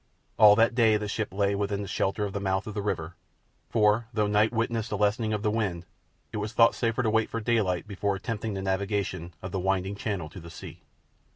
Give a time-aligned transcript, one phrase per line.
[0.39, 3.13] All that day the ship lay within the shelter of the mouth of the river;
[3.69, 5.85] for, though night witnessed a lessening of the wind,
[6.33, 9.93] it was thought safer to wait for daylight before attempting the navigation of the winding
[9.95, 10.81] channel to the sea.